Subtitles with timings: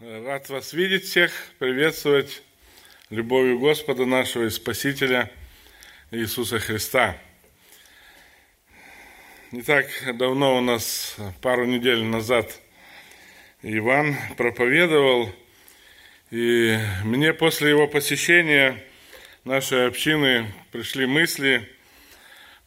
[0.00, 2.42] Рад вас видеть всех, приветствовать
[3.10, 5.30] любовью Господа нашего и Спасителя
[6.10, 7.16] Иисуса Христа.
[9.52, 9.86] Не так
[10.16, 12.58] давно у нас, пару недель назад,
[13.62, 15.32] Иван проповедовал,
[16.32, 18.82] и мне после его посещения
[19.44, 21.68] нашей общины пришли мысли,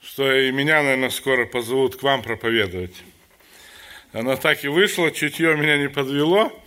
[0.02, 2.96] что и меня, наверное, скоро позовут к вам проповедовать.
[4.14, 6.58] Оно так и вышло, чутье меня не подвело–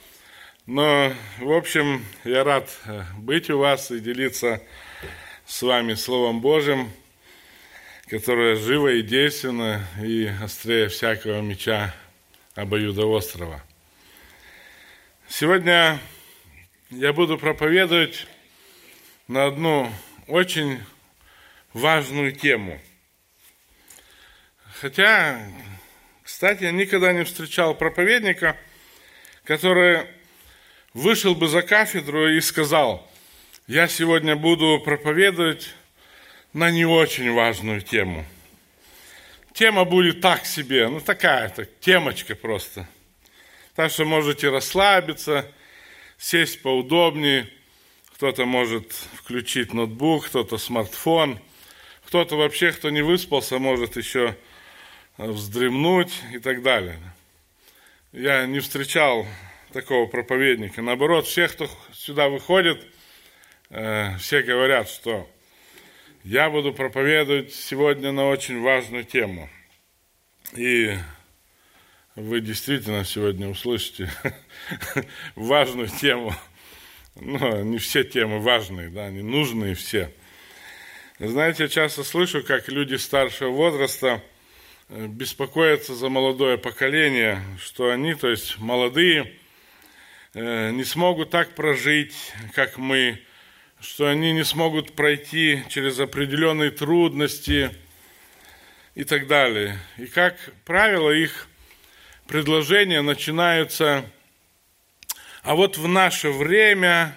[0.70, 4.62] но, в общем, я рад э, быть у вас и делиться
[5.44, 6.92] с вами Словом Божьим,
[8.06, 11.92] которое живо и действенно, и острее всякого меча
[12.54, 13.60] обоюдоострого.
[15.28, 15.98] Сегодня
[16.90, 18.28] я буду проповедовать
[19.26, 19.92] на одну
[20.28, 20.78] очень
[21.72, 22.80] важную тему.
[24.80, 25.44] Хотя,
[26.22, 28.56] кстати, я никогда не встречал проповедника,
[29.42, 30.06] который
[30.94, 33.08] вышел бы за кафедру и сказал,
[33.66, 35.74] я сегодня буду проповедовать
[36.52, 38.24] на не очень важную тему.
[39.52, 42.88] Тема будет так себе, ну такая-то, темочка просто.
[43.74, 45.50] Так что можете расслабиться,
[46.18, 47.48] сесть поудобнее,
[48.14, 51.38] кто-то может включить ноутбук, кто-то смартфон,
[52.06, 54.36] кто-то вообще, кто не выспался, может еще
[55.16, 56.98] вздремнуть и так далее.
[58.12, 59.26] Я не встречал
[59.72, 60.82] такого проповедника.
[60.82, 62.86] Наоборот, все, кто сюда выходит,
[63.70, 65.28] э, все говорят, что
[66.24, 69.48] я буду проповедовать сегодня на очень важную тему.
[70.54, 70.94] И
[72.14, 74.10] вы действительно сегодня услышите
[75.34, 76.34] важную тему.
[77.16, 80.12] Ну, не все темы важные, да, они нужные все.
[81.18, 84.22] Знаете, я часто слышу, как люди старшего возраста
[84.88, 89.39] э, беспокоятся за молодое поколение, что они, то есть молодые,
[90.34, 92.14] не смогут так прожить,
[92.54, 93.20] как мы,
[93.80, 97.74] что они не смогут пройти через определенные трудности
[98.94, 99.78] и так далее.
[99.96, 101.48] И как правило, их
[102.26, 104.04] предложения начинаются,
[105.42, 107.16] а вот в наше время,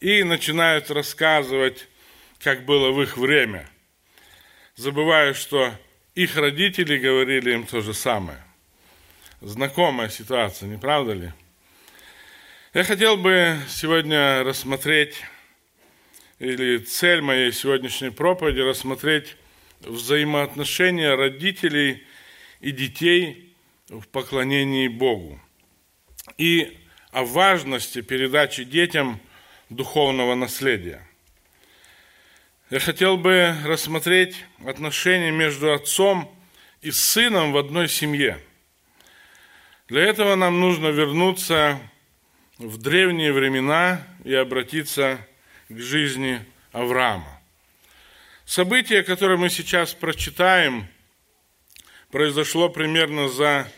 [0.00, 1.86] и начинают рассказывать,
[2.40, 3.68] как было в их время,
[4.74, 5.72] забывая, что
[6.16, 8.42] их родители говорили им то же самое.
[9.40, 11.32] Знакомая ситуация, не правда ли?
[12.74, 15.22] Я хотел бы сегодня рассмотреть,
[16.38, 19.36] или цель моей сегодняшней проповеди рассмотреть
[19.80, 22.02] взаимоотношения родителей
[22.60, 23.54] и детей
[23.90, 25.38] в поклонении Богу.
[26.38, 26.78] И
[27.10, 29.20] о важности передачи детям
[29.68, 31.06] духовного наследия.
[32.70, 36.34] Я хотел бы рассмотреть отношения между отцом
[36.80, 38.38] и сыном в одной семье.
[39.88, 41.78] Для этого нам нужно вернуться
[42.58, 45.18] в древние времена и обратиться
[45.68, 47.40] к жизни Авраама.
[48.44, 50.86] Событие, которое мы сейчас прочитаем,
[52.10, 53.70] произошло примерно за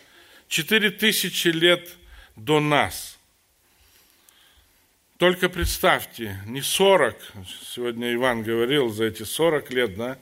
[0.48, 1.88] 4000 лет
[2.36, 3.18] до нас.
[5.18, 7.16] Только представьте, не 40,
[7.72, 10.18] сегодня Иван говорил за эти 40 лет, да,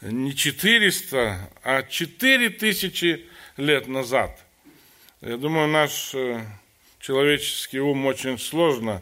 [0.00, 3.26] не 400, а 4000
[3.56, 4.44] лет назад.
[5.20, 6.44] Я думаю, наш э,
[7.06, 9.00] человеческий ум очень сложно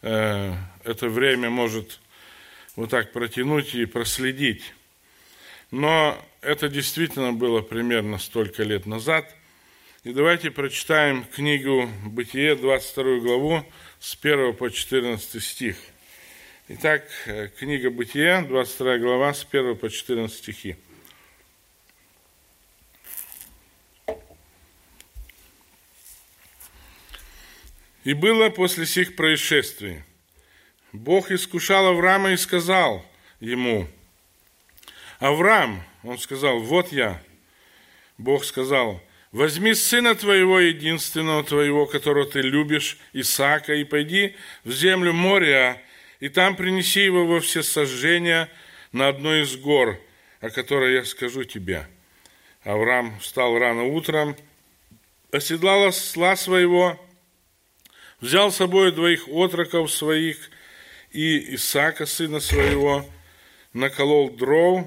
[0.00, 0.54] э,
[0.84, 1.98] это время может
[2.76, 4.72] вот так протянуть и проследить.
[5.72, 9.34] Но это действительно было примерно столько лет назад.
[10.04, 13.64] И давайте прочитаем книгу «Бытие», 22 главу,
[13.98, 15.76] с 1 по 14 стих.
[16.68, 20.76] Итак, э, книга «Бытие», 22 глава, с 1 по 14 стихи.
[28.04, 30.02] И было после сих происшествий.
[30.92, 33.04] Бог искушал Авраама и сказал
[33.40, 33.88] ему,
[35.20, 37.22] Авраам, он сказал, вот я.
[38.18, 44.34] Бог сказал, возьми сына твоего, единственного твоего, которого ты любишь, Исаака, и пойди
[44.64, 45.80] в землю моря,
[46.18, 48.48] и там принеси его во все сожжения
[48.90, 50.00] на одной из гор,
[50.40, 51.86] о которой я скажу тебе.
[52.64, 54.36] Авраам встал рано утром,
[55.30, 57.00] оседлал осла своего,
[58.22, 60.50] взял с собой двоих отроков своих
[61.10, 63.04] и Исаака, сына своего,
[63.74, 64.86] наколол дров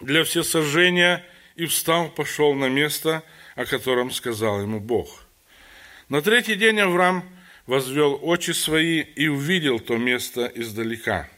[0.00, 3.22] для всесожжения и встал, пошел на место,
[3.54, 5.24] о котором сказал ему Бог.
[6.08, 7.22] На третий день Авраам
[7.66, 11.28] возвел очи свои и увидел то место издалека.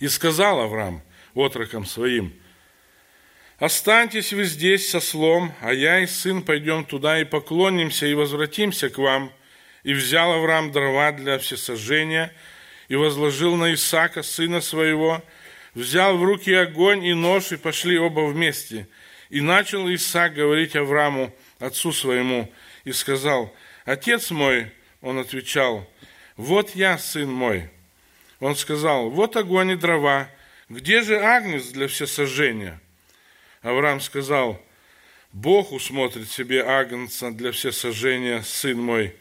[0.00, 1.02] И сказал Авраам
[1.34, 2.34] отрокам своим,
[3.60, 8.88] Останьтесь вы здесь со слом, а я и сын пойдем туда и поклонимся и возвратимся
[8.88, 9.30] к вам.
[9.82, 12.32] И взял Авраам дрова для всесожжения
[12.88, 15.22] и возложил на Исаака, сына своего,
[15.74, 18.88] взял в руки огонь и нож, и пошли оба вместе.
[19.28, 22.50] И начал Исаак говорить Аврааму, отцу своему,
[22.84, 23.54] и сказал,
[23.84, 24.72] «Отец мой»,
[25.02, 25.86] он отвечал,
[26.38, 27.68] «Вот я, сын мой».
[28.40, 30.30] Он сказал, «Вот огонь и дрова,
[30.70, 32.80] где же агнец для всесожжения?»
[33.62, 34.60] Авраам сказал,
[35.32, 39.14] Бог усмотрит себе агнца для всесожжения, сын мой.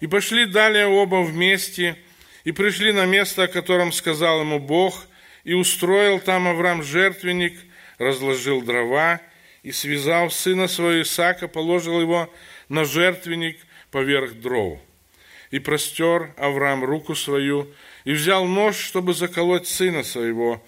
[0.00, 1.96] И пошли далее оба вместе,
[2.44, 5.06] и пришли на место, о котором сказал ему Бог,
[5.44, 7.58] и устроил там Авраам жертвенник,
[7.98, 9.20] разложил дрова,
[9.62, 12.32] и, связав сына своего Исаака, положил его
[12.68, 13.58] на жертвенник
[13.90, 14.78] поверх дров.
[15.50, 17.70] И простер Авраам руку свою,
[18.04, 20.62] и взял нож, чтобы заколоть сына своего,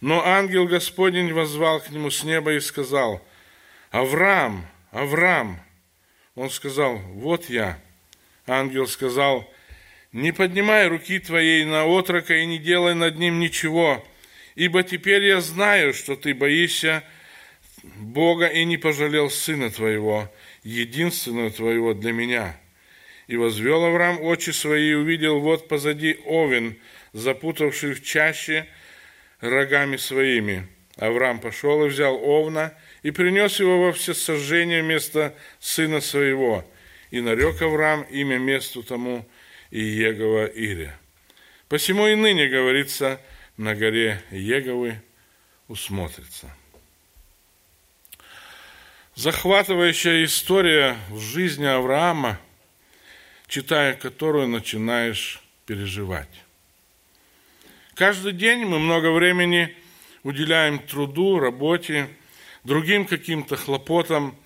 [0.00, 3.20] но ангел Господень возвал к нему с неба и сказал,
[3.90, 5.60] «Авраам, Авраам!»
[6.34, 7.80] Он сказал, «Вот я».
[8.46, 9.52] Ангел сказал,
[10.12, 14.06] «Не поднимай руки твоей на отрока и не делай над ним ничего,
[14.54, 17.02] ибо теперь я знаю, что ты боишься
[17.82, 22.56] Бога и не пожалел сына твоего, единственного твоего для меня».
[23.26, 26.78] И возвел Авраам очи свои и увидел вот позади овен,
[27.12, 28.66] запутавший в чаще,
[29.40, 30.68] рогами своими.
[30.96, 36.68] Авраам пошел и взял овна и принес его во всесожжение вместо сына своего.
[37.10, 39.26] И нарек Авраам имя месту тому
[39.70, 40.94] Иегова Ире.
[41.68, 43.20] Посему и ныне говорится,
[43.56, 45.00] на горе Еговы
[45.68, 46.52] усмотрится.
[49.14, 52.40] Захватывающая история в жизни Авраама,
[53.46, 56.28] читая которую начинаешь переживать.
[57.98, 59.76] Каждый день мы много времени
[60.22, 62.08] уделяем труду, работе,
[62.62, 64.38] другим каким-то хлопотам.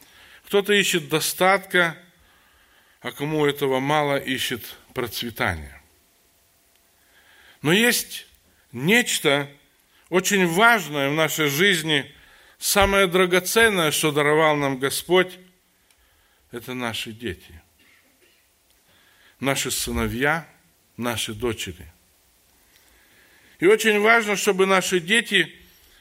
[0.46, 1.98] Кто-то ищет достатка,
[3.02, 5.82] а кому этого мало, ищет процветания.
[7.60, 8.26] Но есть
[8.72, 9.50] нечто
[10.08, 12.10] очень важное в нашей жизни,
[12.56, 15.38] самое драгоценное, что даровал нам Господь,
[16.52, 17.60] это наши дети,
[19.40, 20.48] наши сыновья,
[20.96, 21.92] наши дочери–
[23.62, 25.54] и очень важно, чтобы наши дети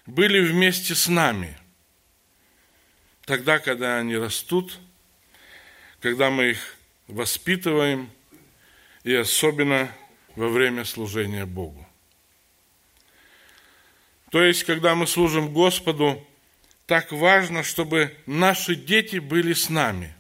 [0.08, 1.56] были вместе с нами.
[3.26, 4.80] Тогда, когда они растут,
[6.00, 6.76] когда мы их
[7.06, 8.10] воспитываем,
[9.04, 9.96] и особенно
[10.36, 11.88] во время служения Богу.
[14.32, 16.28] То есть, когда мы служим Господу,
[16.88, 20.16] так важно, чтобы наши дети были с нами.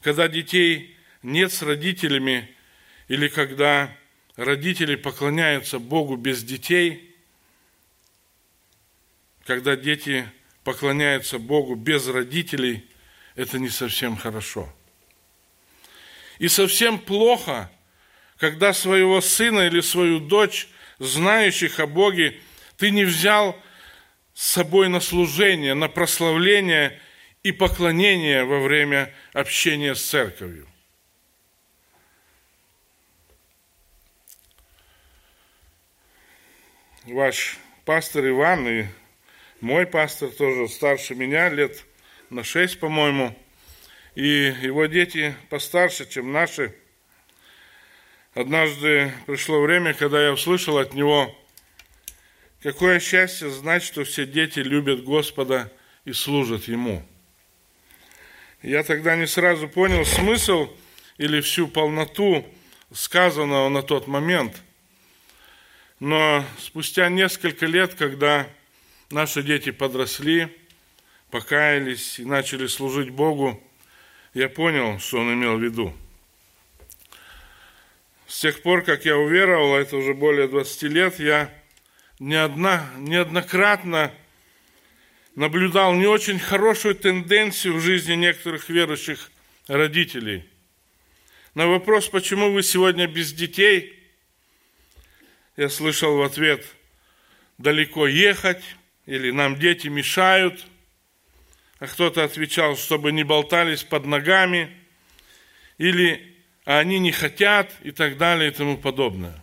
[0.00, 2.54] Когда детей нет с родителями,
[3.08, 3.92] или когда
[4.38, 7.12] родители поклоняются Богу без детей,
[9.44, 10.30] когда дети
[10.62, 12.88] поклоняются Богу без родителей,
[13.34, 14.72] это не совсем хорошо.
[16.38, 17.70] И совсем плохо,
[18.36, 20.68] когда своего сына или свою дочь,
[21.00, 22.38] знающих о Боге,
[22.76, 23.60] ты не взял
[24.34, 27.00] с собой на служение, на прославление
[27.42, 30.67] и поклонение во время общения с церковью.
[37.12, 38.86] Ваш пастор Иван и
[39.60, 41.84] мой пастор тоже старше меня, лет
[42.30, 43.36] на шесть, по-моему,
[44.14, 46.74] и его дети постарше, чем наши.
[48.34, 51.34] Однажды пришло время, когда я услышал от него,
[52.62, 55.72] какое счастье знать, что все дети любят Господа
[56.04, 57.02] и служат Ему.
[58.62, 60.72] Я тогда не сразу понял смысл
[61.16, 62.44] или всю полноту
[62.92, 64.62] сказанного на тот момент–
[66.00, 68.48] но спустя несколько лет, когда
[69.10, 70.48] наши дети подросли,
[71.30, 73.60] покаялись и начали служить Богу,
[74.34, 75.92] я понял, что он имел в виду.
[78.28, 81.52] С тех пор, как я уверовал, это уже более 20 лет, я
[82.20, 84.12] не одна, неоднократно
[85.34, 89.30] наблюдал не очень хорошую тенденцию в жизни некоторых верующих
[89.66, 90.48] родителей.
[91.54, 93.94] На вопрос, почему вы сегодня без детей–
[95.58, 96.64] я слышал в ответ,
[97.58, 98.62] далеко ехать,
[99.06, 100.64] или нам дети мешают,
[101.80, 104.70] а кто-то отвечал, чтобы не болтались под ногами,
[105.76, 109.42] или а они не хотят, и так далее, и тому подобное.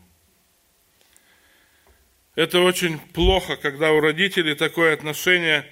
[2.35, 5.69] Это очень плохо, когда у родителей такое отношение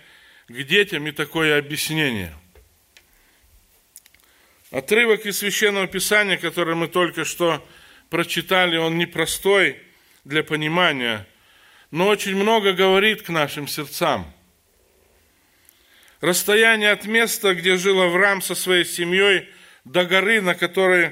[0.49, 2.33] к детям и такое объяснение.
[4.71, 7.65] Отрывок из Священного Писания, который мы только что
[8.09, 9.81] прочитали, он непростой–
[10.23, 11.27] для понимания,
[11.91, 14.25] но очень много говорит к нашим сердцам.
[16.21, 19.49] Расстояние от места, где жил Авраам со своей семьей,
[19.83, 21.11] до горы, на которой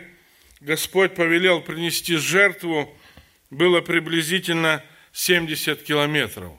[0.61, 2.97] Господь повелел принести жертву,
[3.49, 6.53] было приблизительно 70 километров.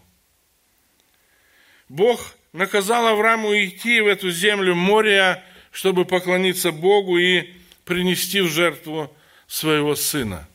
[1.89, 7.55] Бог наказал Аврааму идти в эту землю моря, чтобы поклониться Богу и
[7.85, 9.15] принести в жертву
[9.47, 10.49] своего сына.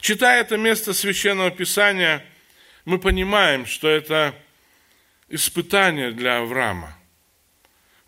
[0.00, 2.24] Читая это место Священного Писания,
[2.86, 4.34] мы понимаем, что это
[5.28, 6.96] испытание для Авраама.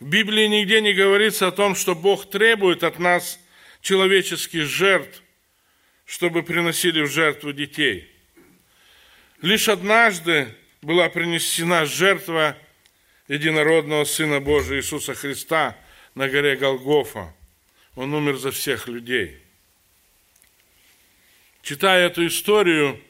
[0.00, 3.38] В Библии нигде не говорится о том, что Бог требует от нас
[3.82, 5.22] человеческих жертв,
[6.06, 8.10] чтобы приносили в жертву детей.
[9.42, 10.48] Лишь однажды
[10.80, 12.56] была принесена жертва
[13.28, 15.76] единородного Сына Божия Иисуса Христа
[16.14, 17.34] на горе Голгофа.
[17.96, 19.41] Он умер за всех людей.
[21.62, 23.00] Читая эту историю,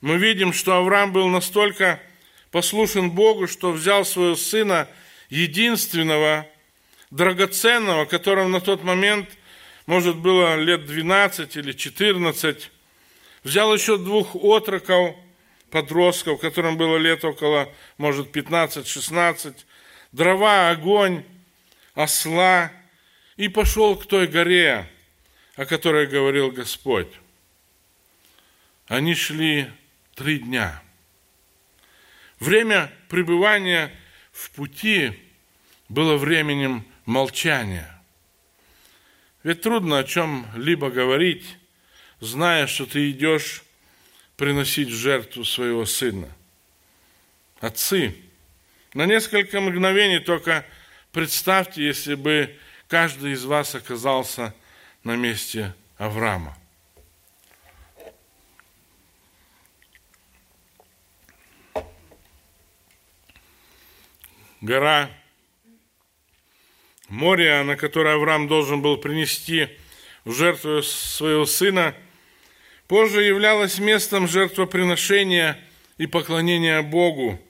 [0.00, 2.00] мы видим, что Авраам был настолько
[2.50, 4.88] послушен Богу, что взял своего сына,
[5.28, 6.46] единственного,
[7.10, 9.28] драгоценного, которому на тот момент,
[9.86, 12.70] может, было лет 12 или 14,
[13.44, 15.16] взял еще двух отроков–
[15.70, 19.54] подростков, которым было лет около, может, 15-16,
[20.12, 21.24] дрова, огонь,
[21.94, 22.72] осла,
[23.36, 24.88] и пошел к той горе,
[25.56, 27.08] о которой говорил Господь.
[28.88, 29.70] Они шли
[30.14, 30.82] три дня.
[32.38, 33.92] Время пребывания
[34.32, 35.12] в пути
[35.88, 37.90] было временем молчания.
[39.42, 41.56] Ведь трудно о чем-либо говорить,
[42.20, 43.62] зная, что ты идешь
[44.36, 46.28] приносить в жертву своего сына.
[47.60, 48.16] Отцы,
[48.92, 50.64] на несколько мгновений только
[51.12, 52.56] представьте, если бы
[52.88, 54.54] каждый из вас оказался
[55.04, 56.56] на месте Авраама.
[64.66, 65.10] Гора
[67.08, 69.68] Мория, на которой Авраам должен был принести
[70.24, 71.94] в жертву своего сына–
[72.88, 75.58] позже являлась местом жертвоприношения
[75.98, 77.40] и поклонения Богу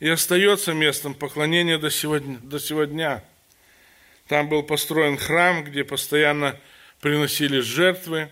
[0.00, 2.38] и остается местом поклонения до сегодня.
[2.38, 3.24] До сегодня.
[4.28, 6.58] Там был построен храм, где постоянно
[7.00, 8.30] приносили жертвы.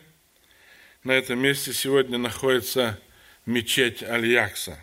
[1.05, 3.01] На этом месте сегодня находится
[3.47, 4.79] мечеть Аль-Якса.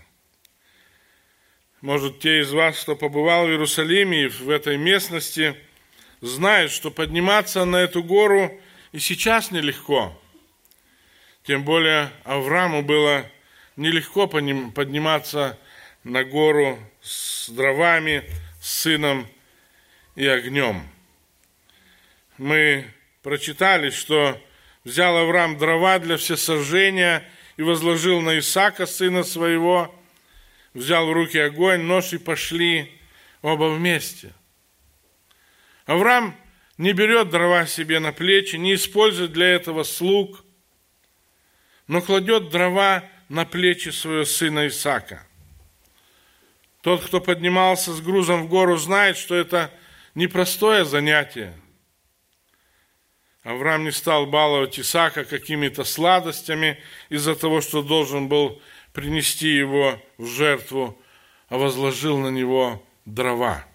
[1.82, 5.56] Может, те из вас, кто побывал в Иерусалиме и в этой местности,
[6.22, 8.60] знают, что подниматься на эту гору
[8.92, 10.20] и сейчас нелегко–
[11.50, 13.26] тем более Аврааму было
[13.76, 15.58] нелегко подниматься
[16.04, 18.24] на гору с дровами,
[18.62, 19.28] с сыном
[20.16, 20.84] и огнем.
[22.38, 22.86] Мы
[23.24, 24.40] прочитали, что
[24.84, 29.92] взял Авраам дрова для всесожжения и возложил на Исаака, сына своего,
[30.74, 32.92] взял в руки огонь, нож и пошли
[33.42, 34.34] оба вместе.
[35.86, 36.36] Авраам
[36.78, 40.46] не берет дрова себе на плечи, не использует для этого слуг–
[41.90, 45.26] но кладет дрова на плечи своего сына Исака.
[46.82, 49.74] Тот, кто поднимался с грузом в гору, знает, что это
[50.14, 51.60] непростое занятие.
[53.42, 58.62] Авраам не стал баловать Исаака какими-то сладостями из-за того, что должен был
[59.00, 61.02] принести его в жертву,
[61.48, 63.66] а возложил на него дрова.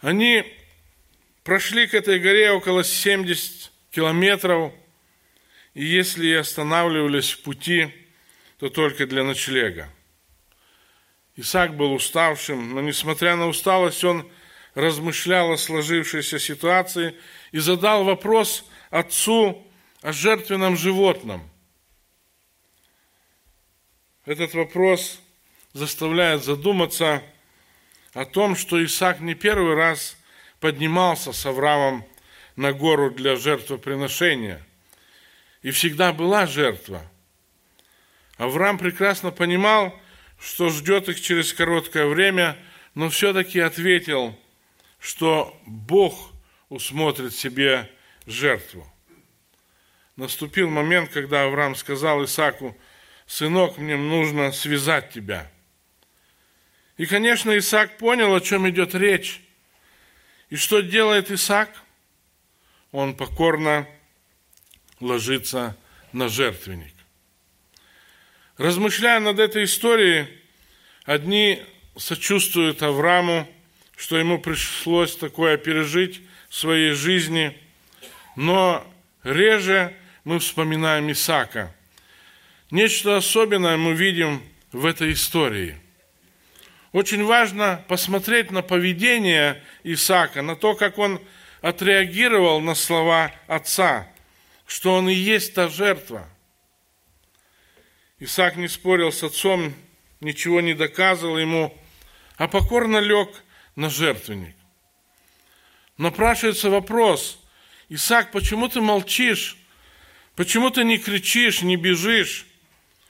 [0.00, 0.44] Они
[1.44, 4.72] прошли к этой горе около 70 километров–
[5.74, 7.88] и если и останавливались в пути,
[8.58, 9.88] то только для ночлега.
[11.36, 14.30] Исаак был уставшим, но несмотря на усталость, он
[14.74, 17.14] размышлял о сложившейся ситуации
[17.52, 19.66] и задал вопрос отцу
[20.02, 21.48] о жертвенном животном.
[24.24, 25.20] Этот вопрос
[25.72, 27.22] заставляет задуматься
[28.14, 30.16] о том, что Исаак не первый раз
[30.60, 32.04] поднимался с Авраамом
[32.56, 34.64] на гору для жертвоприношения–
[35.62, 37.02] и всегда была жертва.
[38.36, 39.98] Авраам прекрасно понимал,
[40.38, 42.56] что ждет их через короткое время,
[42.94, 44.36] но все-таки ответил,
[44.98, 46.32] что Бог
[46.68, 47.88] усмотрит себе
[48.26, 48.86] жертву.
[50.16, 52.76] Наступил момент, когда Авраам сказал Исаку,
[53.32, 55.50] «Сынок, мне нужно связать тебя».
[56.98, 59.40] И, конечно, Исаак понял, о чем идет речь.
[60.50, 61.70] И что делает Исаак?
[62.90, 63.88] Он покорно
[65.00, 65.74] ложится
[66.12, 66.92] на жертвенник.
[68.58, 70.26] Размышляя над этой историей,
[71.06, 71.62] одни
[71.96, 73.48] сочувствуют Аврааму,
[73.96, 76.20] что ему пришлось такое пережить
[76.50, 77.58] в своей жизни,
[78.36, 78.86] но
[79.22, 81.74] реже мы вспоминаем Исаака.
[82.72, 85.78] Нечто особенное мы видим в этой истории.
[86.92, 91.20] Очень важно посмотреть на поведение Исаака, на то, как он
[91.60, 94.08] отреагировал на слова отца,
[94.66, 96.26] что он и есть та жертва.
[98.20, 99.74] Исаак не спорил с отцом,
[100.22, 101.78] ничего не доказывал ему,
[102.38, 103.28] а покорно лег
[103.76, 104.56] на жертвенник.
[105.98, 107.38] Напрашивается вопрос,
[107.90, 109.58] Исаак, почему ты молчишь?
[110.36, 112.46] Почему ты не кричишь, не бежишь?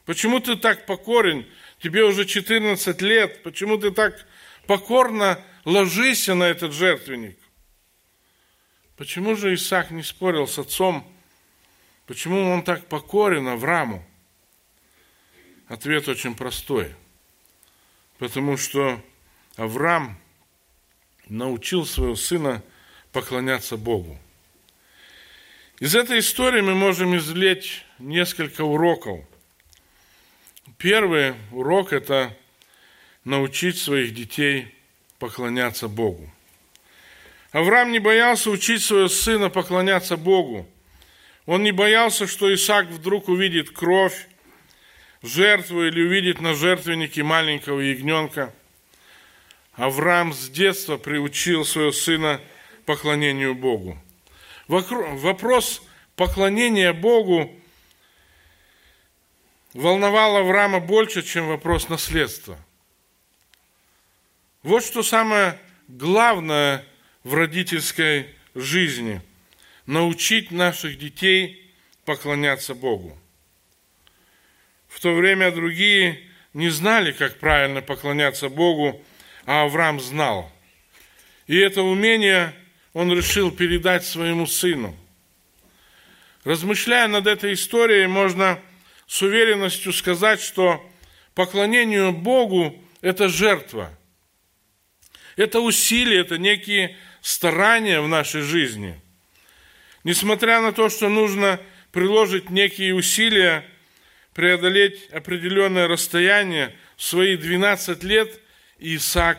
[0.04, 1.46] Почему ты так покорен?
[1.80, 3.42] Тебе уже 14 лет.
[3.42, 4.26] Почему ты так
[4.66, 7.38] покорно ложишься на этот жертвенник?
[8.96, 11.06] Почему же Исаак не спорил с отцом?
[12.06, 14.04] Почему он так покорен Аврааму?
[15.68, 16.94] Ответ очень простой.
[18.18, 19.02] Потому что
[19.56, 20.18] Авраам
[21.28, 22.62] научил своего сына
[23.12, 24.18] поклоняться Богу.
[25.80, 29.20] Из этой истории мы можем извлечь несколько уроков.
[30.82, 32.36] Первый урок– это
[33.24, 34.66] научить своих детей
[35.20, 36.28] поклоняться Богу.
[37.52, 40.68] Авраам не боялся учить своего сына поклоняться Богу.
[41.46, 44.26] Он не боялся, что Исаак вдруг увидит кровь,
[45.22, 48.52] жертву или увидит на жертвеннике маленького ягненка.
[49.74, 52.40] Авраам с детства приучил своего сына
[52.86, 53.96] поклонению Богу.
[54.66, 55.80] Вопрос
[56.16, 57.56] поклонения Богу
[59.74, 62.58] волновал Авраама больше, чем вопрос наследства.
[64.62, 66.84] Вот что самое главное
[67.24, 69.20] в родительской жизни–
[69.86, 71.72] научить наших детей
[72.04, 73.18] поклоняться Богу.
[74.88, 76.20] В то время другие
[76.54, 79.02] не знали, как правильно поклоняться Богу,
[79.46, 80.52] а Авраам знал.
[81.46, 82.54] И это умение
[82.92, 84.94] он решил передать своему сыну.
[86.44, 88.60] Размышляя над этой историей, можно
[89.06, 90.84] с уверенностью сказать, что
[91.34, 93.96] поклонению Богу– это жертва.
[95.36, 99.00] Это усилие, это некие старания в нашей жизни.
[100.04, 101.60] Несмотря на то, что нужно
[101.92, 103.64] приложить некие усилия,
[104.34, 108.40] преодолеть определенное расстояние, в свои 12 лет
[108.78, 109.38] Исаак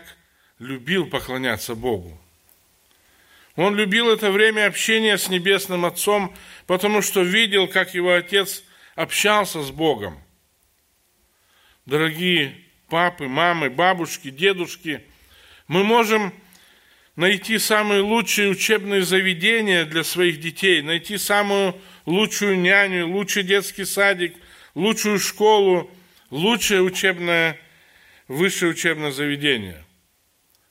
[0.59, 2.19] любил поклоняться Богу.
[3.55, 6.35] Он любил это время общения с Небесным Отцом,
[6.65, 8.63] потому что видел, как его отец
[8.95, 10.21] общался с Богом.
[11.85, 12.55] Дорогие
[12.89, 15.03] папы, мамы, бабушки, дедушки,
[15.67, 16.33] мы можем
[17.15, 21.75] найти самые лучшие учебные заведения для своих детей, найти самую
[22.05, 24.35] лучшую няню, лучший детский садик,
[24.75, 25.91] лучшую школу,
[26.29, 27.59] лучшее учебное,
[28.27, 29.83] высшее учебное заведение.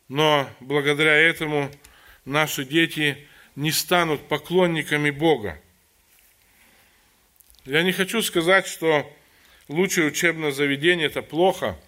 [0.08, 1.70] Но благодаря этому–
[2.24, 5.60] наши дети не станут поклонниками Бога.
[7.64, 9.16] Я не хочу сказать, что
[9.68, 11.78] лучшее учебное заведение– это плохо,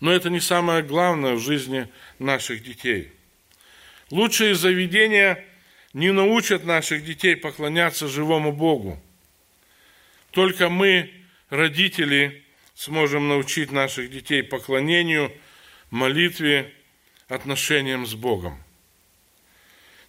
[0.00, 3.12] но это не самое главное в жизни наших детей.
[4.10, 5.44] Лучшие заведения
[5.92, 9.00] не научат наших детей поклоняться живому Богу.
[10.32, 11.12] Только мы,
[11.48, 15.32] родители, сможем научить наших детей поклонению,
[15.90, 16.72] молитве,
[17.28, 18.60] отношениям с Богом.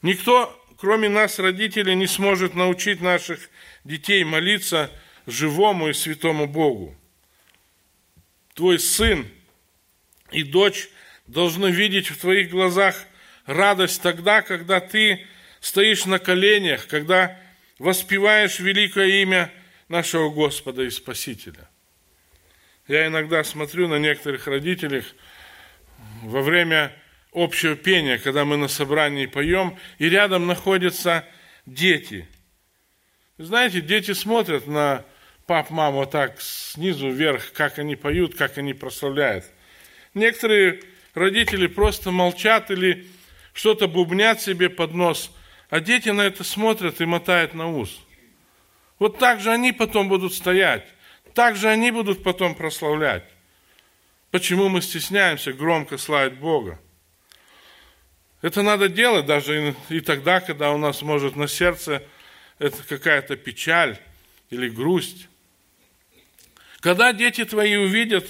[0.02, 3.52] Никто, кроме нас, родителей, не сможет научить наших детей
[4.24, 4.92] молиться
[5.26, 6.96] живому и святому Богу.
[8.54, 9.28] Твой сын
[10.32, 10.90] и дочь
[11.28, 12.96] должны видеть в твоих глазах
[13.46, 15.26] радость тогда, когда ты
[15.60, 17.40] стоишь на коленях, когда
[17.80, 19.52] воспеваешь великое имя
[19.88, 21.70] нашего Господа и Спасителя.
[22.88, 25.04] Я иногда смотрю на некоторых родителей
[26.24, 26.94] во время
[27.32, 31.26] общего пения, когда мы на собрании поем, и рядом находятся
[31.66, 32.28] дети.
[33.38, 35.06] Знаете, дети смотрят на
[35.46, 39.46] пап, маму так снизу вверх, как они поют, как они прославляют.
[40.14, 40.82] Некоторые
[41.14, 43.08] родители просто молчат или
[43.54, 45.32] что-то бубнят себе под нос,
[45.70, 48.00] а дети на это смотрят и мотают на ус.
[49.00, 50.86] Вот так же они потом будут стоять,
[51.34, 53.24] так же они будут потом прославлять.
[54.30, 56.80] Почему мы стесняемся громко славить Бога?
[58.42, 62.04] Это надо делать даже и тогда, когда у нас может на сердце
[62.62, 63.98] это какая-то печаль
[64.50, 65.28] или грусть.
[66.80, 68.26] Когда дети твои увидят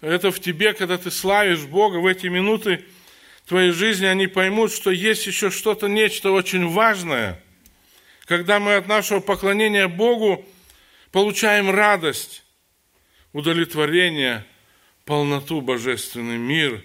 [0.00, 2.84] это в тебе, когда ты славишь Бога, в эти минуты
[3.46, 7.42] твоей жизни они поймут, что есть еще что-то, нечто очень важное.
[8.24, 10.44] Когда мы от нашего поклонения Богу
[11.12, 12.44] получаем радость,
[13.32, 14.44] удовлетворение,
[15.04, 16.84] полноту, божественный мир,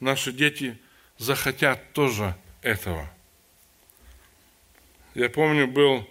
[0.00, 0.78] наши дети–
[1.22, 3.08] захотят тоже этого.
[5.14, 6.08] Я помню, был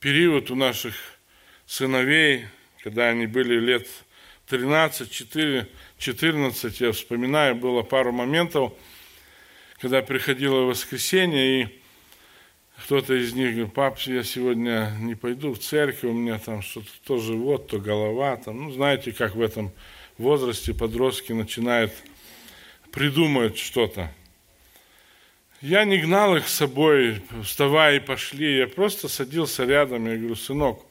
[0.00, 0.94] период у наших
[1.66, 2.46] сыновей,
[2.82, 3.86] когда они были лет
[4.48, 8.72] 13, 4, 14, я вспоминаю, было пару моментов,
[9.78, 11.80] когда приходило воскресенье, и
[12.84, 16.88] кто-то из них говорит, пап, я сегодня не пойду в церковь, у меня там что-то
[17.04, 18.38] то живот, то голова.
[18.38, 18.64] Там.
[18.64, 19.70] Ну, знаете, как в этом
[20.16, 21.92] возрасте подростки начинают
[22.90, 24.10] придумывать что-то.
[25.60, 28.58] Я не гнал их с собой, вставай и пошли.
[28.58, 30.86] Я просто садился рядом, я говорю, сынок,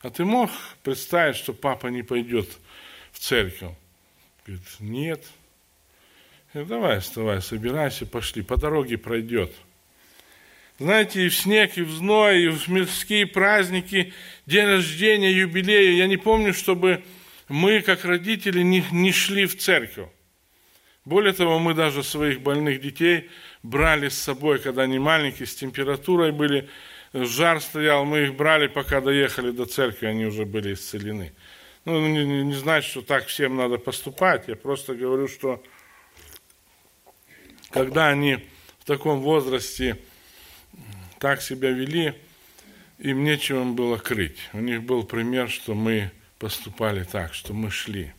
[0.00, 0.50] а ты мог
[0.82, 2.48] представить, что папа не пойдет
[3.12, 3.72] в церковь?
[4.44, 5.24] Говорит, нет.
[6.52, 9.52] Я говорю, давай, вставай, собирайся, пошли, по дороге пройдет.
[10.80, 14.12] Знаете, и в снег, и в зной, и в мирские праздники,
[14.46, 15.92] день рождения, юбилея.
[15.92, 17.04] Я не помню, чтобы
[17.48, 20.08] мы, как родители, не, не шли в церковь.
[21.04, 23.30] Более того, мы даже своих больных детей
[23.62, 26.68] брали с собой, когда они маленькие, с температурой были,
[27.12, 31.32] жар стоял, мы их брали, пока доехали до церкви, они уже были исцелены.
[31.86, 35.62] Ну, не, не, не значит, что так всем надо поступать, я просто говорю, что
[37.70, 38.46] когда они
[38.80, 39.98] в таком возрасте
[41.18, 42.14] так себя вели,
[42.98, 44.38] им нечего было крыть.
[44.52, 48.12] У них был пример, что мы поступали так, что мы шли.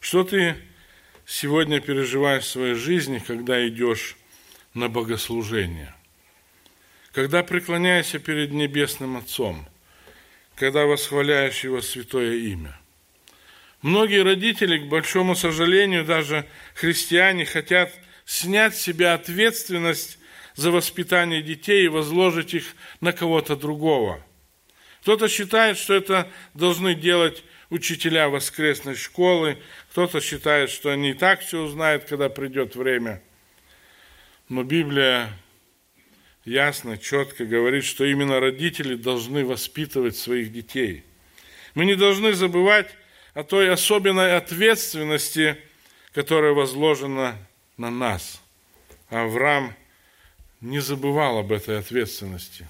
[0.00, 0.56] Что ты
[1.26, 4.16] сегодня переживаешь в своей жизни, когда идешь
[4.72, 5.92] на богослужение?
[7.12, 9.66] Когда преклоняешься перед Небесным Отцом?
[10.54, 12.78] Когда восхваляешь Его святое имя?
[13.82, 17.92] Многие родители, к большому сожалению, даже христиане, хотят
[18.24, 20.18] снять с себя ответственность
[20.54, 22.64] за воспитание детей и возложить их
[23.00, 24.24] на кого-то другого.
[25.02, 29.58] Кто-то считает, что это должны делать учителя воскресной школы,
[29.90, 33.22] кто-то считает, что они и так все узнают, когда придет время.
[34.48, 35.30] Но Библия
[36.44, 41.04] ясно, четко говорит, что именно родители должны воспитывать своих детей.
[41.74, 42.88] Мы не должны забывать
[43.34, 45.56] о той особенной ответственности,
[46.12, 47.36] которая возложена
[47.76, 48.40] на нас.
[49.10, 49.74] Авраам–
[50.60, 52.68] не забывал об этой ответственности,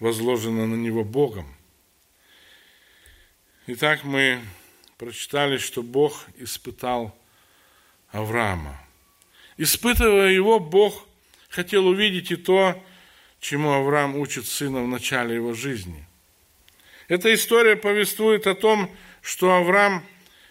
[0.00, 1.54] возложенной на него Богом.
[3.66, 4.42] Итак, мы
[4.98, 7.16] прочитали, что Бог испытал
[8.10, 8.78] Авраама.
[9.56, 11.08] Испытывая его, Бог
[11.48, 12.84] хотел увидеть и то,
[13.40, 16.04] чему Авраам учит сына в начале его жизни.
[17.08, 20.04] Эта история повествует о том, что Авраам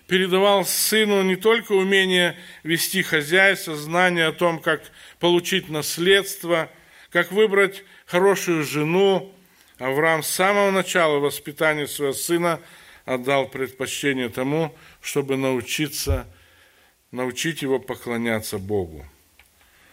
[0.08, 4.82] передавал сыну не только умение вести хозяйство, знание о том, как
[5.20, 6.68] получить наследство,
[7.12, 9.32] как выбрать хорошую жену.
[9.78, 12.60] Авраам с самого начала воспитания своего сына
[13.06, 16.28] отдал предпочтение тому, чтобы научиться,
[17.12, 19.06] научить его поклоняться Богу.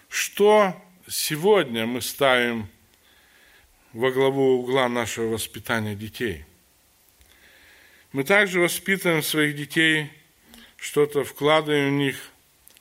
[0.08, 0.74] Что
[1.08, 2.68] сегодня мы ставим
[3.92, 6.44] во главу угла нашего воспитания детей–
[8.12, 10.10] мы также воспитываем своих детей,
[10.76, 12.30] что-то вкладываем в них.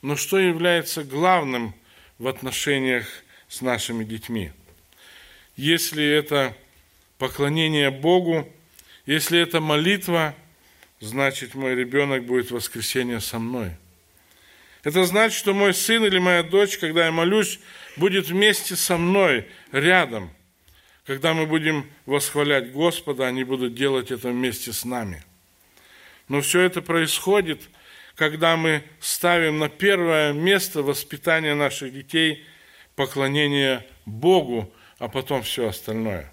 [0.02, 1.76] Но что является главным
[2.18, 3.06] в отношениях
[3.48, 4.52] с нашими детьми?
[5.56, 6.56] Если это
[7.20, 8.52] поклонение Богу,
[9.13, 10.36] если это молитва,
[11.00, 13.72] значит, мой ребенок будет в воскресенье со мной.
[14.84, 17.60] Это значит, что мой сын или моя дочь, когда я молюсь,
[17.98, 20.32] будет вместе со мной, рядом–
[21.10, 25.24] когда мы будем восхвалять Господа, они будут делать это вместе с нами.
[26.28, 27.63] Но все это происходит,
[28.13, 32.45] когда мы ставим на первое место воспитание наших детей,
[32.95, 36.32] поклонение Богу, а потом все остальное.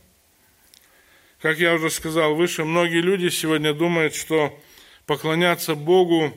[1.47, 4.53] Как я уже сказал выше, многие люди сегодня думают, что
[5.07, 6.37] поклоняться Богу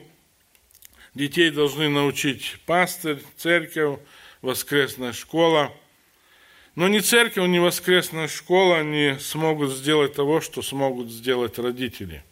[1.14, 3.98] детей должны научить пастырь, церковь,
[4.40, 5.74] воскресная школа–
[6.76, 12.22] но ни церковь, ни воскресная школа не смогут сделать того, что смогут сделать родители.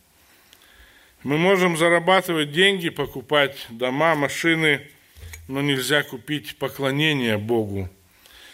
[1.25, 4.87] Мы можем зарабатывать деньги, покупать дома, машины,
[5.49, 7.91] но нельзя купить поклонение Богу.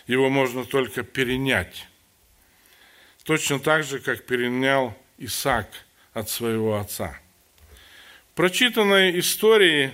[0.07, 1.87] Его можно только перенять.
[3.25, 5.69] Точно так же, как перенял Исаак
[6.13, 7.19] от своего отца.
[8.33, 9.93] В прочитанной истории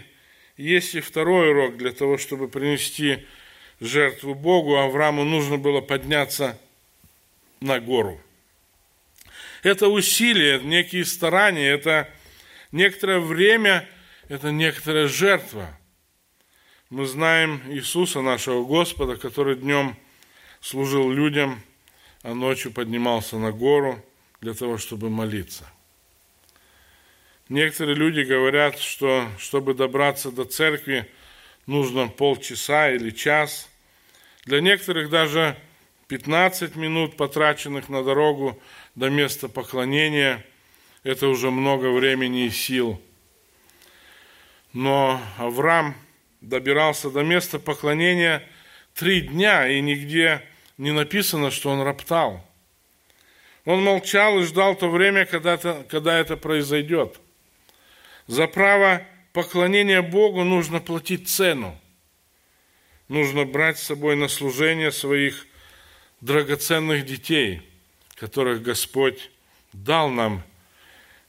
[0.57, 3.27] есть и второй урок для того, чтобы принести
[3.81, 6.59] жертву Богу, Аврааму нужно было подняться
[7.61, 8.21] на гору.
[9.63, 12.09] Это усилие, некие старания, это
[12.73, 13.89] некоторое время,
[14.29, 15.79] это некоторая жертва.
[16.89, 19.97] Мы знаем Иисуса, нашего Господа, который днем
[20.61, 21.63] служил людям,
[22.23, 24.05] а ночью поднимался на гору
[24.41, 25.65] для того, чтобы молиться.
[27.49, 31.11] Некоторые люди говорят, что чтобы добраться до церкви,
[31.67, 33.69] нужно полчаса или час–
[34.47, 35.57] для некоторых даже
[36.09, 38.61] 15 минут, потраченных на дорогу
[38.95, 40.45] до места поклонения,
[41.03, 43.01] это уже много времени и сил.
[44.73, 45.95] Но Авраам
[46.41, 48.43] добирался до места поклонения
[48.95, 50.43] три дня, и нигде
[50.81, 52.43] не написано, что он роптал.
[53.67, 57.21] Он молчал и ждал то время, когда это, когда это произойдет.
[58.27, 61.79] За право поклонения Богу нужно платить цену.
[63.09, 65.47] Нужно брать с собой на служение своих
[66.23, 67.61] драгоценных детей,
[68.15, 69.31] которых Господь
[69.75, 70.43] дал нам,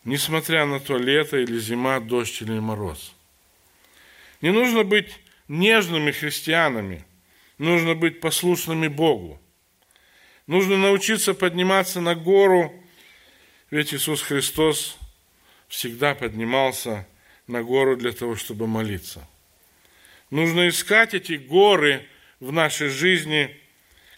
[0.06, 3.14] несмотря на то, лето или зима, дождь или мороз.
[4.40, 7.04] Не нужно быть нежными христианами,
[7.58, 9.41] нужно быть послушными Богу.
[10.52, 12.74] Нужно научиться подниматься на гору,
[13.70, 14.98] ведь Иисус Христос
[15.70, 17.08] всегда поднимался
[17.48, 19.26] на гору для того, чтобы молиться.
[20.30, 22.06] Нужно искать эти горы
[22.42, 23.58] в нашей жизни,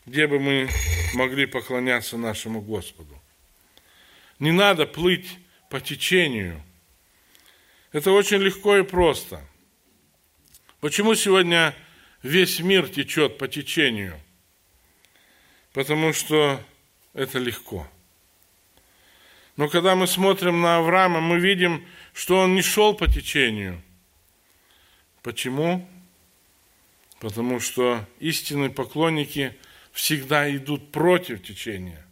[0.07, 0.69] где бы мы
[1.13, 3.21] могли поклоняться нашему Господу.
[4.39, 5.37] Не надо плыть
[5.69, 6.63] по течению.
[7.91, 9.39] Это очень легко и просто.
[10.79, 11.75] Почему сегодня
[12.23, 14.19] весь мир течет по течению?
[15.73, 16.63] Потому что
[17.13, 17.87] это легко.
[19.57, 23.81] Но когда мы смотрим на Авраама, мы видим, что он не шел по течению.
[25.21, 25.87] Почему?
[27.19, 29.55] Потому что истинные поклонники
[29.91, 32.05] всегда идут против течения.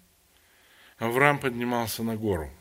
[0.97, 2.51] Авраам поднимался на гору.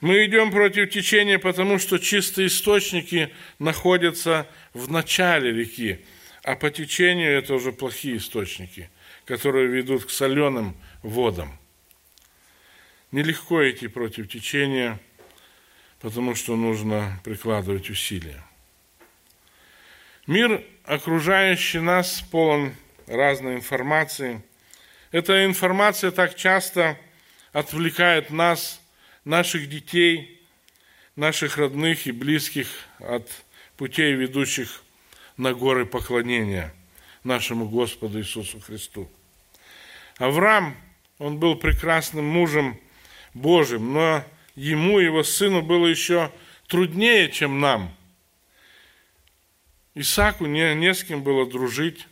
[0.00, 6.04] Мы идем против течения, потому что чистые источники находятся в начале реки,
[6.42, 8.90] а по течению это уже плохие источники,
[9.26, 11.58] которые ведут к соленым водам.
[13.10, 14.98] Нелегко идти против течения,
[16.00, 18.42] потому что нужно прикладывать усилия.
[20.26, 22.74] Мир, окружающий нас, полон
[23.06, 24.42] разной информации.
[25.10, 26.98] Эта информация так часто
[27.52, 28.80] отвлекает нас,
[29.24, 30.40] наших детей,
[31.16, 33.28] наших родных и близких от
[33.76, 34.82] путей, ведущих
[35.36, 36.72] на горы поклонения
[37.26, 39.10] нашему Господу Иисусу Христу.
[40.16, 40.74] Авраам,
[41.18, 42.80] он был прекрасным мужем
[43.34, 46.32] Божьим, но ему, его сыну было еще
[46.68, 47.94] труднее, чем нам.
[49.94, 52.06] Исааку не, не с кем было дружить.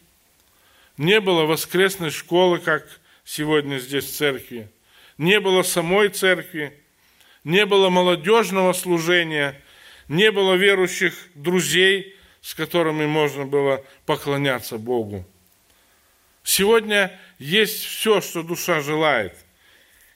[0.96, 4.68] Не было воскресной школы, как сегодня здесь в церкви
[5.18, 6.72] не было самой церкви,
[7.44, 9.61] не было молодежного служения,
[10.09, 12.13] не было верующих друзей,
[12.44, 15.24] с которыми можно было поклоняться Богу.
[16.42, 19.35] Сегодня есть все, что душа желает,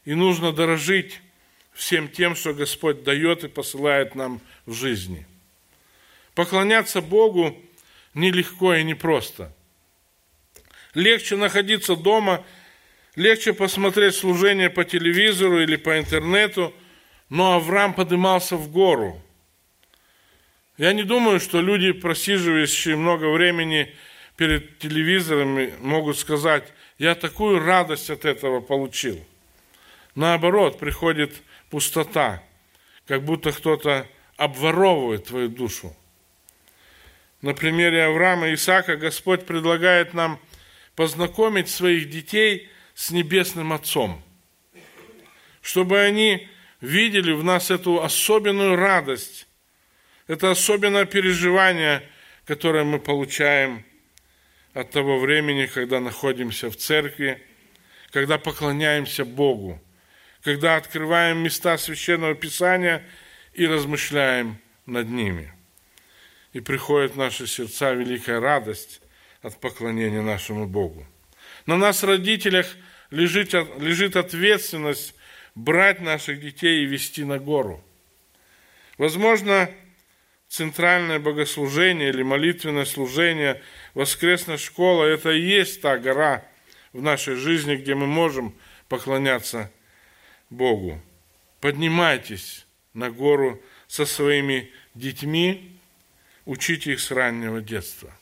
[0.04, 1.20] и нужно дорожить
[1.72, 5.26] всем тем, что Господь дает и посылает нам в жизни.
[6.34, 7.56] Поклоняться Богу
[8.14, 9.52] нелегко и непросто.
[10.94, 12.44] Легче находиться дома–
[13.18, 16.72] Легче посмотреть служение по телевизору или по интернету,
[17.28, 19.20] но Авраам поднимался в гору.
[20.78, 23.92] Я не думаю, что люди, просиживающие много времени
[24.36, 29.18] перед телевизорами, могут сказать, я такую радость от этого получил.
[30.14, 31.32] Наоборот, приходит
[31.68, 32.44] пустота,
[33.08, 35.94] как будто кто-то обворовывает твою душу.
[37.42, 40.38] На примере Авраама и Исаака Господь предлагает нам
[40.94, 44.22] познакомить своих детей с Небесным Отцом,
[45.60, 46.48] чтобы они
[46.80, 49.47] видели в нас эту особенную радость,
[50.28, 52.08] это особенное переживание,
[52.44, 53.84] которое мы получаем
[54.74, 57.42] от того времени, когда находимся в церкви,
[58.12, 59.82] когда поклоняемся Богу,
[60.42, 63.04] когда открываем места Священного Писания
[63.54, 65.52] и размышляем над ними.
[66.52, 69.00] И приходит в наши сердца великая радость
[69.42, 71.06] от поклонения нашему Богу.
[71.66, 72.66] На нас, родителях,
[73.10, 75.14] лежит, лежит ответственность
[75.54, 77.82] брать наших детей и вести на гору.
[78.96, 79.70] Возможно,
[80.48, 83.62] центральное богослужение или молитвенное служение,
[83.94, 86.44] воскресная школа– это и есть та гора
[86.92, 88.54] в нашей жизни, где мы можем
[88.88, 89.70] поклоняться
[90.50, 91.00] Богу.
[91.60, 95.78] Поднимайтесь на гору со своими детьми,
[96.44, 98.12] учите их с раннего детства.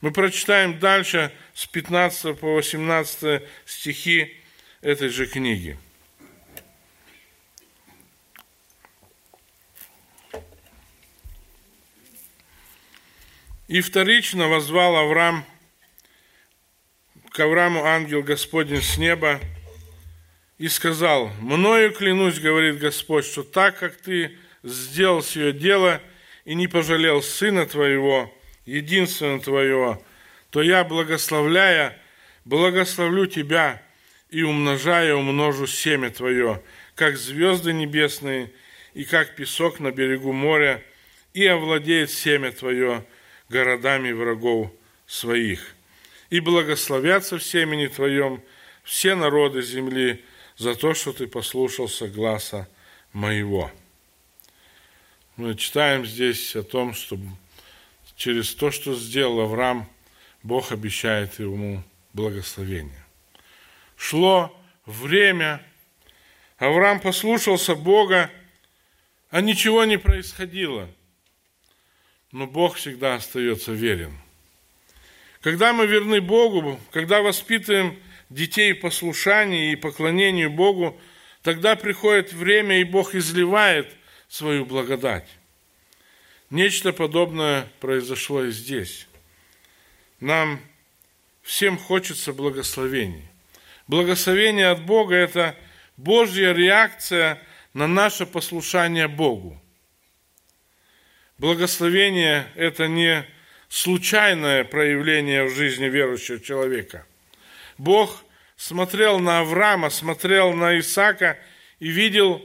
[0.00, 4.36] Мы прочитаем дальше с 15 по 18 стихи
[4.82, 5.78] этой же книги.
[13.66, 15.42] И вторично возвал Авраам
[17.30, 19.40] к Аврааму ангел Господень с неба
[20.58, 26.02] и сказал, «Мною клянусь, говорит Господь, что так, как ты сделал свое дело
[26.44, 28.30] и не пожалел сына твоего,
[28.66, 30.02] единственного Твоего,
[30.50, 31.98] то я, благословляя,
[32.44, 33.82] благословлю Тебя
[34.28, 36.62] и умножая, умножу семя Твое,
[36.94, 38.52] как звезды небесные
[38.92, 40.82] и как песок на берегу моря,
[41.32, 43.04] и овладеет семя твое
[43.48, 44.70] городами врагов
[45.06, 45.74] своих.
[46.30, 48.42] И благословятся в семени твоем
[48.82, 50.24] все народы земли
[50.56, 52.68] за то, что ты послушался гласа
[53.12, 53.70] моего.
[55.36, 57.18] Мы читаем здесь о том, что
[58.16, 59.88] через то, что сделал Авраам,
[60.42, 63.04] Бог обещает ему благословение.
[63.96, 64.54] Шло
[64.86, 65.64] время,
[66.58, 68.30] Авраам послушался Бога,
[69.30, 70.88] а ничего не происходило.
[72.34, 74.12] Но Бог всегда остается верен.
[75.40, 77.96] Когда мы верны Богу, когда воспитываем
[78.28, 81.00] детей в послушании и поклонению Богу,
[81.42, 83.88] тогда приходит время, и Бог изливает
[84.28, 85.28] свою благодать.
[86.50, 89.06] Нечто подобное произошло и здесь.
[90.18, 90.60] Нам
[91.42, 93.28] всем хочется благословений.
[93.86, 95.54] Благословение от Бога– это
[95.96, 97.40] Божья реакция
[97.74, 99.60] на наше послушание Богу.
[101.38, 103.24] Благословение– это не
[103.68, 107.06] случайное проявление в жизни верующего человека.
[107.76, 108.24] Бог
[108.56, 111.38] смотрел на Авраама, смотрел на Исаака
[111.80, 112.42] и видел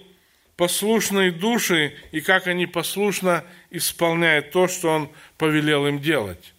[0.56, 6.54] послушные души и как они послушно исполняют то, что Он повелел им делать.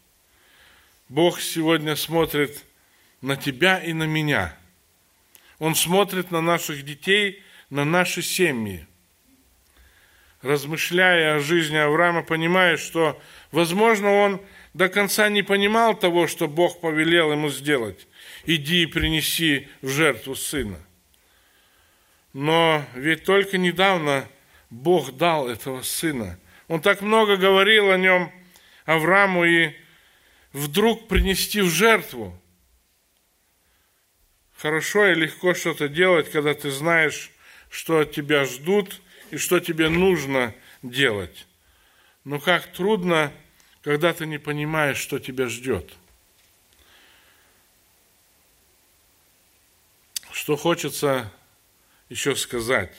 [1.09, 2.65] Бог сегодня смотрит
[3.21, 4.57] на тебя и на меня–
[5.61, 8.87] он смотрит на наших детей, на наши семьи.
[10.43, 13.21] Размышляя о жизни Авраама, понимает, что,
[13.53, 14.41] возможно, он
[14.73, 18.07] до конца не понимал того, что Бог повелел ему сделать.
[18.47, 20.79] Иди и принеси в жертву сына.
[22.33, 24.27] Но ведь только недавно
[24.71, 26.39] Бог дал этого сына.
[26.69, 28.33] Он так много говорил о нем,
[28.87, 29.73] Аврааму, и
[30.53, 32.37] вдруг принести в жертву–
[34.61, 37.31] хорошо и легко что-то делать, когда ты знаешь,
[37.71, 39.01] что от тебя ждут
[39.31, 41.47] и что тебе нужно делать.
[42.25, 43.33] Но как трудно,
[43.83, 45.93] когда ты не понимаешь, что тебя ждет.
[50.33, 51.33] Что хочется
[52.09, 52.93] еще сказать.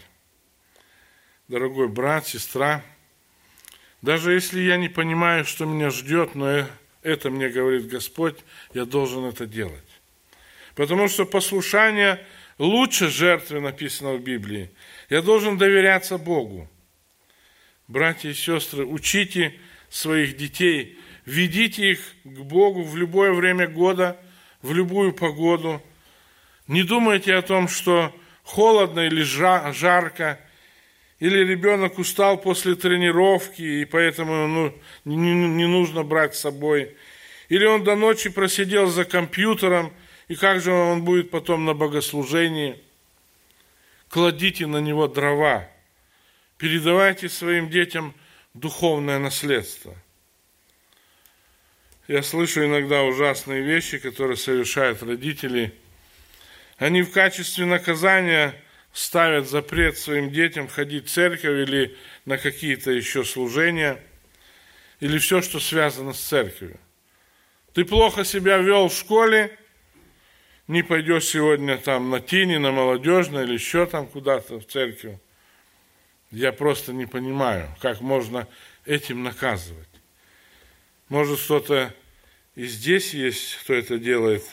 [1.48, 2.84] Дорогой брат, сестра,
[4.02, 6.66] даже если я не понимаю, что меня ждет, но
[7.04, 8.38] это мне говорит Господь,
[8.74, 9.84] я должен это делать.
[10.76, 12.26] Потому что послушание
[12.62, 14.70] лучше жертвы, написано в Библии.
[15.10, 16.70] Я должен доверяться Богу.
[17.88, 19.56] Братья и сестры, учите
[19.90, 24.18] своих детей, ведите их к Богу в любое время года,
[24.62, 25.82] в любую погоду.
[26.68, 30.40] Не думайте о том, что холодно или жарко,
[31.20, 36.96] или ребенок устал после тренировки, и поэтому ну, не, не нужно брать с собой.
[37.50, 39.92] Или он до ночи просидел за компьютером,
[40.32, 42.82] и как же он будет потом на богослужении?
[44.08, 45.70] Кладите на него дрова.
[46.58, 48.16] Передавайте своим детям
[48.54, 49.94] духовное наследство.
[52.08, 55.78] Я слышу иногда ужасные вещи, которые совершают родители.
[56.78, 58.56] Они в качестве наказания
[58.94, 64.02] ставят запрет своим детям ходить в церковь или на какие-то еще служения,
[65.02, 66.80] или все, что связано с церковью.
[67.74, 69.58] Ты плохо себя вел в школе,
[70.72, 75.20] не пойдешь сегодня там на тени, на молодежное или еще там куда-то в церковь.
[76.32, 78.48] Я просто не понимаю, как можно
[78.86, 79.90] этим наказывать.
[81.10, 81.94] Может, что-то
[82.56, 84.46] и здесь есть, кто это делает.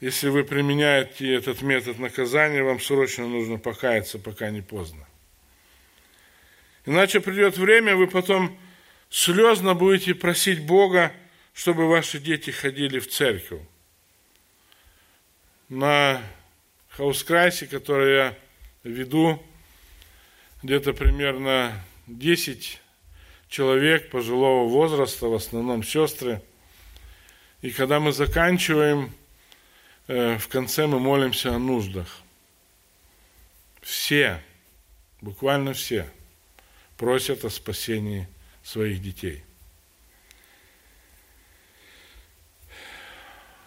[0.00, 5.08] Если вы применяете этот метод наказания, вам срочно нужно покаяться, пока не поздно.
[6.86, 8.56] Иначе придет время, вы потом
[9.10, 11.12] слезно будете просить Бога,
[11.52, 13.62] чтобы ваши дети ходили в церковь
[15.74, 16.22] на
[16.90, 18.38] хаускрайсе, который я
[18.84, 19.42] веду,
[20.62, 21.72] где-то примерно
[22.06, 22.80] 10
[23.48, 26.42] человек пожилого возраста, в основном сестры.
[27.60, 29.12] И когда мы заканчиваем,
[30.06, 32.20] э, в конце мы молимся о нуждах.
[33.82, 34.40] Все,
[35.20, 36.08] буквально все,
[36.96, 38.28] просят о спасении
[38.62, 39.44] своих детей.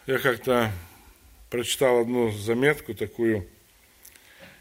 [0.08, 0.72] Я как-то
[1.50, 3.48] прочитал одну заметку такую.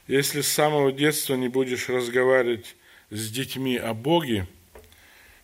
[0.07, 2.77] Если с самого детства не будешь разговаривать
[3.11, 4.47] с детьми о Боге,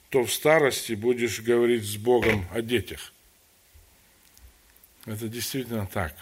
[0.08, 3.12] то в старости будешь говорить с Богом о детях.
[5.04, 6.14] Это действительно так.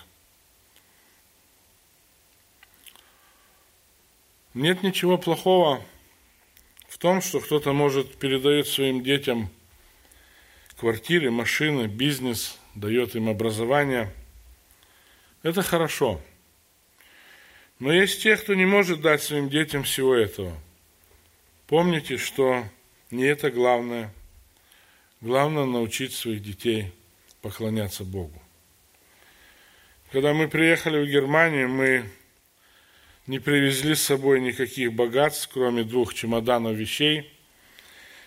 [4.55, 5.85] Нет ничего плохого
[6.89, 9.51] в том, что кто-то может передает своим детям
[10.77, 14.12] квартиры, машины, бизнес, дает им образование–
[15.43, 16.20] это хорошо.
[17.78, 20.55] Но есть те, кто не может дать своим детям всего этого.
[21.66, 22.64] Помните, что
[23.11, 24.12] не это главное.
[25.20, 26.93] Главное научить своих детей
[27.43, 28.41] поклоняться Богу.
[30.12, 32.05] Когда мы приехали в Германию, мы
[33.26, 37.32] не привезли с собой никаких богатств, кроме двух чемоданов вещей,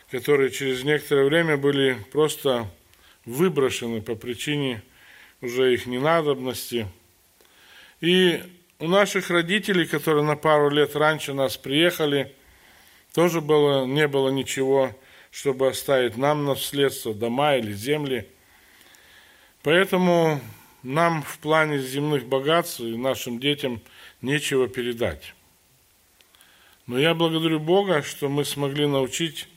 [0.09, 2.71] которые через некоторое время были просто
[3.25, 4.81] выброшены по причине
[5.41, 6.87] уже их ненадобности.
[8.03, 8.43] И
[8.79, 12.35] у наших родителей, которые на пару лет раньше нас приехали,
[13.13, 14.93] тоже было, не было ничего,
[15.31, 18.27] чтобы оставить нам наследство, дома или земли.
[19.61, 20.41] Поэтому
[20.83, 23.81] нам в плане земных богатств и нашим детям
[24.21, 25.33] нечего передать.
[26.87, 29.47] Но я благодарю Бога, что мы смогли научить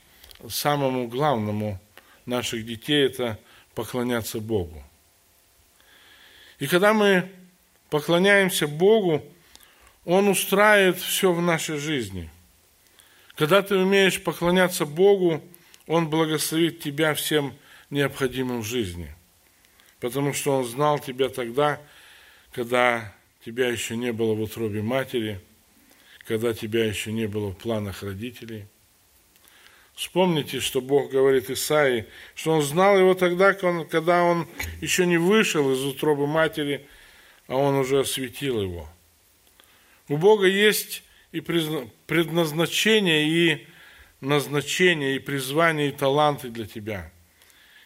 [0.47, 1.81] самому главному
[2.25, 3.37] наших детей– это
[3.75, 4.81] поклоняться Богу.
[6.59, 7.29] И когда мы
[7.89, 9.23] поклоняемся Богу,
[10.05, 12.29] Он устраивает все в нашей жизни.
[13.35, 15.41] Когда ты умеешь поклоняться Богу,
[15.85, 17.53] Он благословит тебя всем
[17.89, 19.13] необходимым в жизни–
[19.99, 21.81] потому что Он знал тебя тогда,
[22.51, 23.13] когда
[23.45, 25.39] тебя еще не было в утробе матери,
[26.25, 28.65] когда тебя еще не было в планах родителей.
[29.95, 34.47] Вспомните, что Бог говорит Исаии, что Он знал его тогда, когда он
[34.79, 36.87] еще не вышел из утробы матери,
[37.47, 38.89] а Он уже осветил его.
[40.09, 43.67] У Бога есть и предназначение, и
[44.21, 47.11] назначение, и призвание, и таланты для тебя.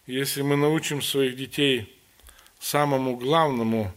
[0.05, 1.95] Если мы научим своих детей
[2.59, 3.93] самому главному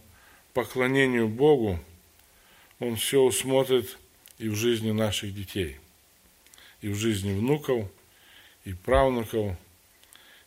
[0.53, 1.79] поклонению Богу,
[2.79, 3.97] Он все усмотрит
[4.37, 5.77] и в жизни наших детей,
[6.81, 7.87] и в жизни внуков,
[8.65, 9.55] и правнуков,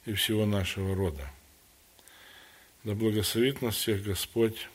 [0.04, 1.30] и всего нашего рода.
[2.84, 4.68] Да благословит нас всех Господь.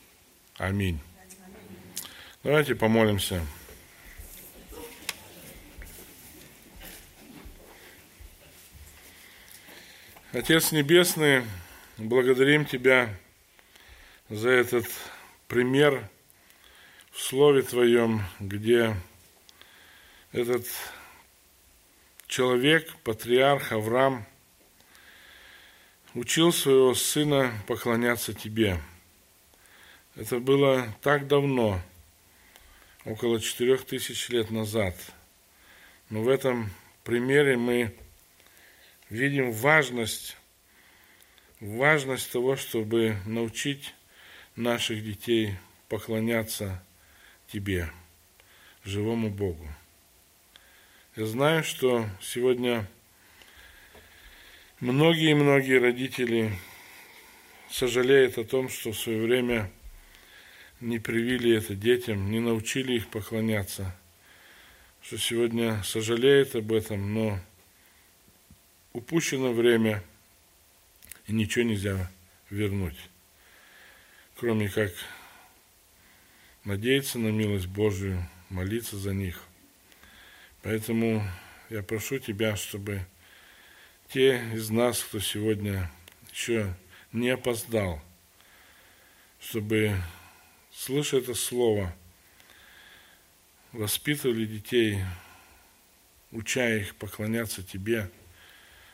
[0.57, 0.99] Аминь.
[2.43, 3.41] Давайте помолимся.
[10.31, 11.43] Отец Небесный,
[11.97, 13.09] благодарим Тебя
[14.29, 14.85] за этот
[15.47, 16.07] пример
[17.11, 18.95] в Слове Твоем, где
[20.33, 20.65] этот
[22.27, 24.25] человек, патриарх Авраам,
[26.13, 28.79] учил своего сына поклоняться Тебе.
[30.15, 31.81] Это было так давно,
[33.03, 34.95] около четырех тысяч лет назад.
[36.11, 36.69] Но в этом
[37.03, 37.95] примере мы
[39.09, 40.37] видим важность,
[41.59, 43.95] важность того, чтобы научить
[44.55, 45.55] наших детей
[45.89, 46.83] поклоняться
[47.47, 47.89] Тебе,
[48.83, 49.67] живому Богу.
[51.15, 52.87] Я знаю, что сегодня
[54.79, 56.51] многие-многие родители
[57.71, 59.71] сожалеют о том, что в свое время
[60.83, 63.95] не привили это детям, не научили их поклоняться,
[65.01, 67.39] что сегодня сожалеют об этом, но
[68.93, 70.03] упущено время,
[71.27, 72.11] и ничего нельзя
[72.49, 72.97] вернуть
[74.43, 74.91] кроме как
[76.65, 79.41] надеяться на милость Божию, молиться за них.
[80.61, 81.25] Поэтому
[81.69, 83.05] я прошу Тебя, чтобы
[84.09, 85.89] те из нас, кто сегодня
[86.33, 86.73] еще
[87.13, 88.01] не опоздал,
[89.39, 89.95] чтобы,
[90.75, 91.95] слыша это слово,
[93.71, 94.99] воспитывали детей,
[96.31, 98.09] уча их поклоняться Тебе,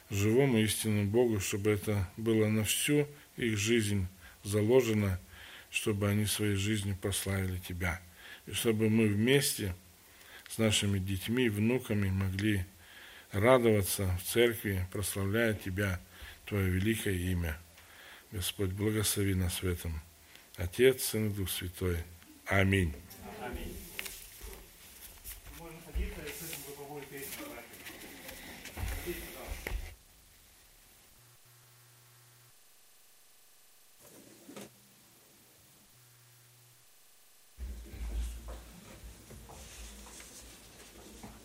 [0.09, 3.07] живому истинному Богу, чтобы это было на всю
[3.37, 4.07] их жизнь
[4.43, 5.19] заложено–
[5.69, 8.01] чтобы они своей жизнью прославили Тебя.
[8.47, 9.75] И чтобы мы вместе
[10.49, 12.65] с нашими детьми внуками могли
[13.31, 15.99] радоваться в церкви, прославляя Тебя,
[16.45, 17.57] Твое великое имя.
[18.31, 20.01] Господь, благослови нас в этом.
[20.59, 21.97] Отец, Сын и Дух Святой.
[22.45, 22.93] Аминь.
[23.41, 23.75] Аминь.